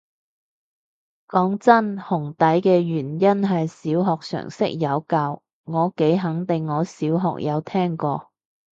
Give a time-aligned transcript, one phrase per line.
[1.27, 8.31] 講真，紅底嘅原因係小學常識有教，我幾肯定我小學有聽過